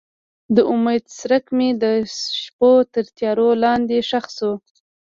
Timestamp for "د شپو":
1.83-2.71